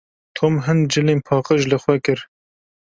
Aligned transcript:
Tom 0.39 0.53
hin 0.67 0.81
cilên 0.91 1.19
paqij 1.27 1.61
li 1.69 1.77
xwe 1.83 1.95
kir. 2.05 2.19